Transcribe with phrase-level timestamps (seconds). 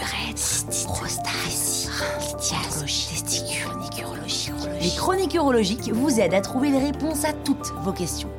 [0.00, 1.90] urètre, prostate,
[4.80, 8.30] Les chroniques urologiques vous aident à trouver les réponses à toutes vos questions.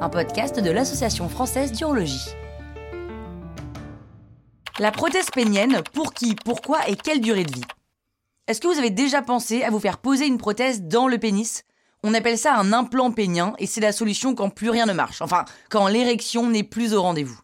[0.00, 2.28] Un podcast de l'Association française d'urologie.
[4.78, 7.64] La prothèse pénienne, pour qui, pourquoi et quelle durée de vie?
[8.48, 11.62] Est-ce que vous avez déjà pensé à vous faire poser une prothèse dans le pénis?
[12.02, 15.22] On appelle ça un implant pénien et c'est la solution quand plus rien ne marche,
[15.22, 17.38] enfin quand l'érection n'est plus au rendez-vous.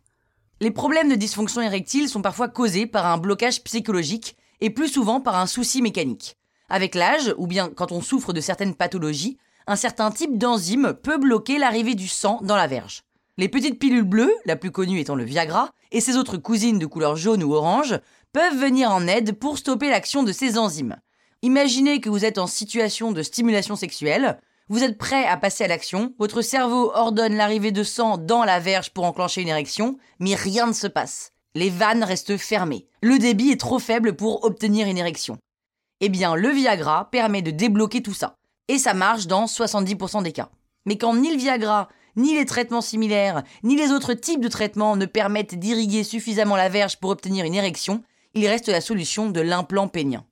[0.62, 5.22] Les problèmes de dysfonction érectile sont parfois causés par un blocage psychologique et plus souvent
[5.22, 6.36] par un souci mécanique.
[6.68, 11.16] Avec l'âge, ou bien quand on souffre de certaines pathologies, un certain type d'enzyme peut
[11.16, 13.04] bloquer l'arrivée du sang dans la verge.
[13.38, 16.84] Les petites pilules bleues, la plus connue étant le Viagra, et ses autres cousines de
[16.84, 17.98] couleur jaune ou orange,
[18.34, 20.98] peuvent venir en aide pour stopper l'action de ces enzymes.
[21.40, 24.38] Imaginez que vous êtes en situation de stimulation sexuelle,
[24.70, 28.60] vous êtes prêt à passer à l'action, votre cerveau ordonne l'arrivée de sang dans la
[28.60, 31.32] verge pour enclencher une érection, mais rien ne se passe.
[31.56, 32.86] Les vannes restent fermées.
[33.02, 35.38] Le débit est trop faible pour obtenir une érection.
[36.00, 38.36] Eh bien, le Viagra permet de débloquer tout ça.
[38.68, 40.50] Et ça marche dans 70% des cas.
[40.86, 44.94] Mais quand ni le Viagra, ni les traitements similaires, ni les autres types de traitements
[44.94, 49.40] ne permettent d'irriguer suffisamment la verge pour obtenir une érection, il reste la solution de
[49.40, 50.24] l'implant pénien.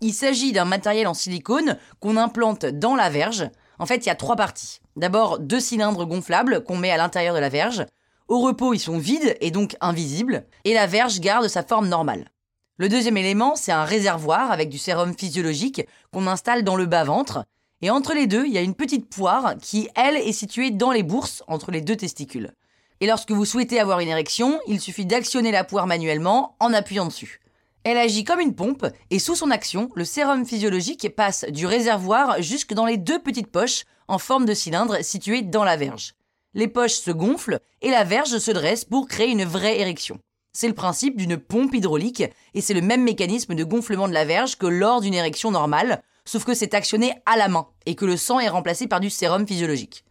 [0.00, 3.48] Il s'agit d'un matériel en silicone qu'on implante dans la verge.
[3.78, 4.80] En fait, il y a trois parties.
[4.96, 7.86] D'abord, deux cylindres gonflables qu'on met à l'intérieur de la verge.
[8.28, 12.30] Au repos, ils sont vides et donc invisibles, et la verge garde sa forme normale.
[12.76, 17.44] Le deuxième élément, c'est un réservoir avec du sérum physiologique qu'on installe dans le bas-ventre.
[17.82, 20.90] Et entre les deux, il y a une petite poire qui, elle, est située dans
[20.90, 22.52] les bourses, entre les deux testicules.
[23.00, 27.06] Et lorsque vous souhaitez avoir une érection, il suffit d'actionner la poire manuellement en appuyant
[27.06, 27.40] dessus.
[27.84, 32.40] Elle agit comme une pompe, et sous son action, le sérum physiologique passe du réservoir
[32.40, 36.14] jusque dans les deux petites poches en forme de cylindre situées dans la verge.
[36.54, 40.18] Les poches se gonflent et la verge se dresse pour créer une vraie érection.
[40.54, 42.22] C'est le principe d'une pompe hydraulique
[42.54, 46.00] et c'est le même mécanisme de gonflement de la verge que lors d'une érection normale,
[46.24, 49.10] sauf que c'est actionné à la main et que le sang est remplacé par du
[49.10, 50.04] sérum physiologique.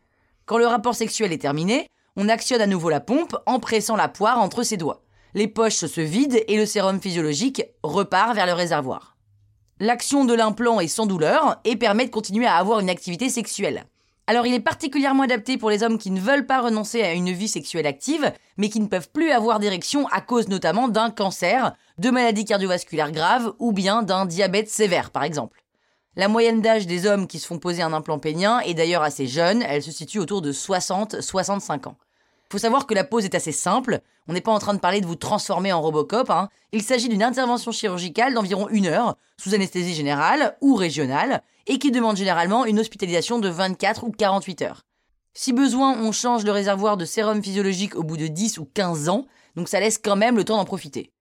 [0.45, 1.87] Quand le rapport sexuel est terminé,
[2.17, 5.01] on actionne à nouveau la pompe en pressant la poire entre ses doigts.
[5.35, 9.17] Les poches se vident et le sérum physiologique repart vers le réservoir.
[9.79, 13.85] L'action de l'implant est sans douleur et permet de continuer à avoir une activité sexuelle.
[14.27, 17.31] Alors il est particulièrement adapté pour les hommes qui ne veulent pas renoncer à une
[17.31, 21.73] vie sexuelle active, mais qui ne peuvent plus avoir d'érection à cause notamment d'un cancer,
[21.97, 25.63] de maladies cardiovasculaires graves ou bien d'un diabète sévère par exemple.
[26.15, 29.25] La moyenne d'âge des hommes qui se font poser un implant pénien est d'ailleurs assez
[29.25, 31.97] jeune, elle se situe autour de 60-65 ans.
[32.53, 34.01] Faut savoir que la pose est assez simple.
[34.27, 36.29] On n'est pas en train de parler de vous transformer en Robocop.
[36.29, 36.49] Hein.
[36.71, 41.89] Il s'agit d'une intervention chirurgicale d'environ une heure, sous anesthésie générale ou régionale, et qui
[41.89, 44.83] demande généralement une hospitalisation de 24 ou 48 heures.
[45.33, 49.09] Si besoin, on change le réservoir de sérum physiologique au bout de 10 ou 15
[49.09, 49.25] ans,
[49.55, 51.11] donc ça laisse quand même le temps d'en profiter.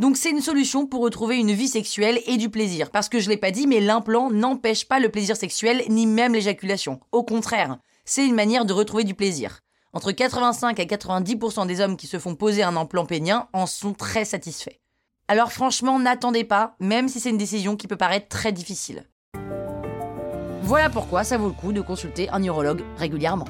[0.00, 3.28] Donc c'est une solution pour retrouver une vie sexuelle et du plaisir, parce que je
[3.28, 6.98] l'ai pas dit, mais l'implant n'empêche pas le plaisir sexuel ni même l'éjaculation.
[7.12, 9.60] Au contraire, c'est une manière de retrouver du plaisir.
[9.94, 13.92] Entre 85 à 90% des hommes qui se font poser un implant pénien en sont
[13.92, 14.80] très satisfaits.
[15.28, 19.04] Alors franchement, n'attendez pas, même si c'est une décision qui peut paraître très difficile.
[20.62, 23.46] Voilà pourquoi ça vaut le coup de consulter un urologue régulièrement.